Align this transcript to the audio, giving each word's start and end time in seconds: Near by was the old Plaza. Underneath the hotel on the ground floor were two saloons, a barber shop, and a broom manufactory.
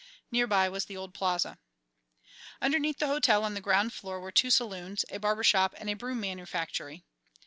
Near 0.31 0.47
by 0.47 0.67
was 0.67 0.85
the 0.85 0.97
old 0.97 1.13
Plaza. 1.13 1.59
Underneath 2.59 2.97
the 2.97 3.05
hotel 3.05 3.43
on 3.43 3.53
the 3.53 3.61
ground 3.61 3.93
floor 3.93 4.19
were 4.19 4.31
two 4.31 4.49
saloons, 4.49 5.05
a 5.11 5.19
barber 5.19 5.43
shop, 5.43 5.75
and 5.77 5.91
a 5.91 5.93
broom 5.93 6.19
manufactory. 6.19 7.03